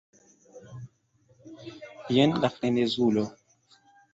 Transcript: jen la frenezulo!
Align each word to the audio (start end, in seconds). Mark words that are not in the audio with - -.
jen 2.15 2.31
la 2.41 2.49
frenezulo! 2.57 3.23